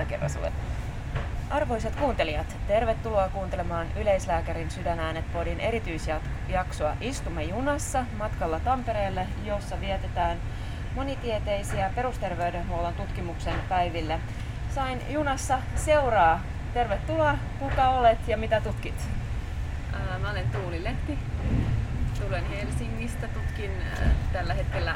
[0.00, 0.52] Mä kerron sulle.
[1.50, 10.38] Arvoisat kuuntelijat, tervetuloa kuuntelemaan Yleislääkärin Sydänäänet-podin erityisjaksoa Istumme junassa matkalla Tampereelle, jossa vietetään
[10.94, 14.20] monitieteisiä perusterveydenhuollon tutkimuksen päiville.
[14.74, 16.40] Sain junassa seuraa.
[16.74, 19.08] Tervetuloa, kuka olet ja mitä tutkit?
[20.20, 21.18] Mä olen Tuuli Lehti.
[22.20, 23.28] Tulen Helsingistä.
[23.28, 23.70] Tutkin
[24.32, 24.94] tällä hetkellä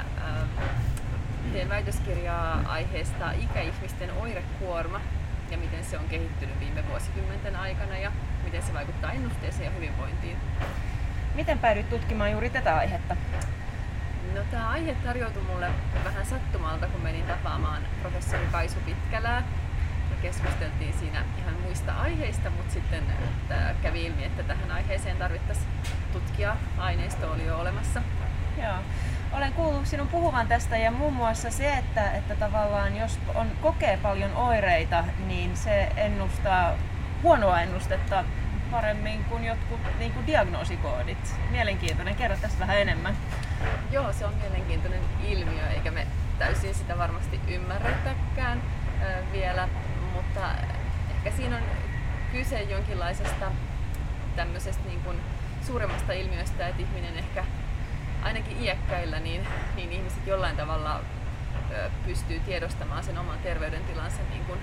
[1.53, 5.01] teen väitöskirjaa aiheesta ikäihmisten oirekuorma
[5.51, 8.13] ja miten se on kehittynyt viime vuosikymmenten aikana ja
[8.45, 10.37] miten se vaikuttaa ennusteeseen ja hyvinvointiin.
[11.35, 13.17] Miten päädyit tutkimaan juuri tätä aihetta?
[14.35, 15.71] No tämä aihe tarjoutui mulle
[16.05, 19.43] vähän sattumalta, kun menin tapaamaan professori Kaisu Pitkälää.
[20.11, 23.05] Ja keskusteltiin siinä ihan muista aiheista, mutta sitten
[23.83, 25.69] kävi ilmi, että tähän aiheeseen tarvittaisiin
[26.13, 26.57] tutkia.
[26.79, 28.03] Aineisto oli jo olemassa.
[28.63, 28.77] Joo.
[29.37, 33.97] Olen kuullut sinun puhuvan tästä ja muun muassa se, että, että tavallaan jos on, kokee
[33.97, 36.73] paljon oireita, niin se ennustaa
[37.23, 38.25] huonoa ennustetta
[38.71, 41.35] paremmin kuin jotkut niin kuin diagnoosikoodit.
[41.51, 43.17] Mielenkiintoinen, kerro tästä vähän enemmän.
[43.91, 46.07] Joo, se on mielenkiintoinen ilmiö, eikä me
[46.39, 48.63] täysin sitä varmasti ymmärretäkään
[49.03, 49.69] äh, vielä,
[50.13, 50.41] mutta
[51.17, 51.63] ehkä siinä on
[52.33, 53.47] kyse jonkinlaisesta
[54.37, 55.21] tämmöisestä niin kuin
[55.67, 57.45] suuremmasta ilmiöstä, että ihminen ehkä
[58.25, 61.01] ainakin iäkkäillä, niin, niin ihmiset jollain tavalla
[62.05, 64.59] pystyy tiedostamaan sen oman terveydentilansa niin kuin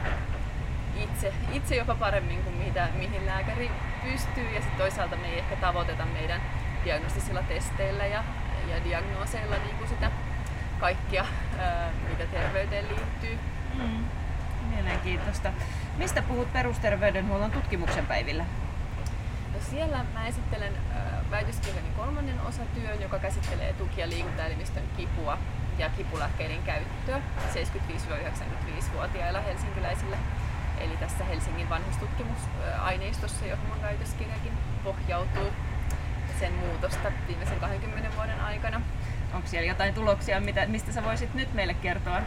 [0.95, 3.71] itse, itse jopa paremmin kuin mitä, mihin lääkäri
[4.03, 4.49] pystyy.
[4.49, 6.41] Ja sitten toisaalta me ei ehkä tavoiteta meidän
[6.85, 8.23] diagnostisilla testeillä ja,
[8.69, 10.11] ja diagnooseilla niin kuin sitä
[10.79, 11.25] kaikkia,
[12.09, 13.39] mitä terveyteen liittyy.
[13.73, 14.05] Mm.
[14.69, 15.53] Mielenkiintoista.
[15.97, 18.43] Mistä puhut perusterveydenhuollon tutkimuksen päivillä?
[19.53, 20.73] No siellä mä esittelen
[21.31, 21.89] väitöskirjani
[22.21, 25.37] kolmannen osatyön, joka käsittelee tuki- ja liikuntaelimistön kipua
[25.77, 27.21] ja kipulääkkeiden käyttöä
[27.53, 30.17] 75-95-vuotiailla helsinkiläisillä.
[30.79, 34.51] Eli tässä Helsingin vanhustutkimusaineistossa, johon mun väitöskirjakin
[34.83, 35.47] pohjautuu
[36.39, 38.81] sen muutosta viimeisen 20 vuoden aikana.
[39.33, 42.21] Onko siellä jotain tuloksia, mitä, mistä sä voisit nyt meille kertoa?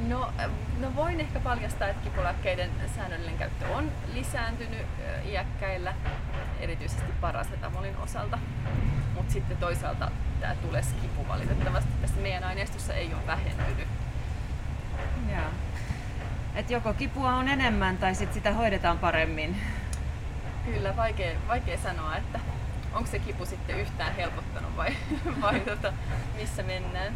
[0.00, 0.32] No,
[0.80, 4.86] no voin ehkä paljastaa, että kipulääkkeiden säännöllinen käyttö on lisääntynyt
[5.24, 5.94] iäkkäillä,
[6.60, 8.38] erityisesti parasetamolin osalta.
[9.14, 10.10] Mutta sitten toisaalta
[10.40, 13.88] tämä tuleskipu valitettavasti tässä meidän aineistossa ei ole vähentynyt.
[15.30, 15.50] Joo.
[16.54, 19.56] Et joko kipua on enemmän tai sit sitä hoidetaan paremmin.
[20.64, 22.40] Kyllä, vaikea, vaikea sanoa, että
[22.92, 24.96] onko se kipu sitten yhtään helpottanut vai,
[25.42, 25.92] vai tota,
[26.36, 27.12] missä mennään.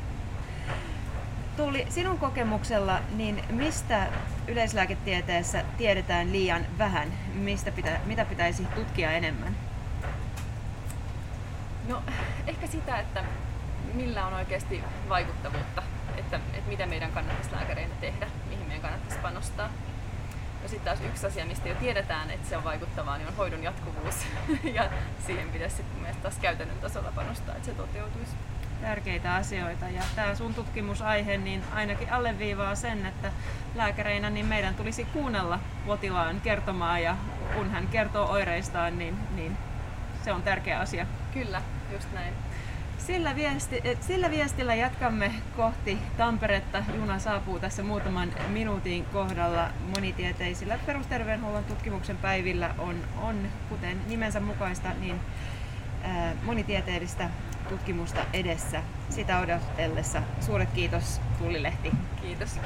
[1.74, 4.06] Tuuli, sinun kokemuksella, niin mistä
[4.48, 7.12] yleislääketieteessä tiedetään liian vähän?
[7.34, 9.56] Mistä pitä, mitä pitäisi tutkia enemmän?
[11.88, 12.02] No
[12.46, 13.24] ehkä sitä, että
[13.94, 15.82] millä on oikeasti vaikuttavuutta,
[16.16, 19.68] että, että mitä meidän kannattaisi lääkäreinä tehdä, mihin meidän kannattaisi panostaa.
[20.62, 23.62] No sitten taas yksi asia, mistä jo tiedetään, että se on vaikuttavaa, niin on hoidon
[23.62, 24.14] jatkuvuus.
[24.74, 24.91] ja
[25.26, 28.32] siihen pitäisi sitten taas käytännön tasolla panostaa, että se toteutuisi
[28.84, 29.89] tärkeitä asioita.
[29.89, 33.33] Ja tämä sun tutkimusaihe niin ainakin alleviivaa sen, että
[33.75, 37.17] lääkäreinä niin meidän tulisi kuunnella potilaan kertomaa ja
[37.55, 39.56] kun hän kertoo oireistaan, niin, niin
[40.25, 41.06] se on tärkeä asia.
[41.34, 41.62] Kyllä,
[41.93, 42.34] just näin.
[42.99, 46.83] Sillä, viesti, eh, sillä viestillä jatkamme kohti Tamperetta.
[46.95, 49.69] Juna saapuu tässä muutaman minuutin kohdalla.
[49.95, 55.21] Monitieteisillä perusterveydenhuollon tutkimuksen päivillä on, on kuten nimensä mukaista, niin
[56.43, 57.31] monitieteellistä
[57.69, 58.82] tutkimusta edessä.
[59.10, 61.91] Sitä odotellessa suuret kiitos Tuuli Lehti.
[62.22, 62.58] Kiitos.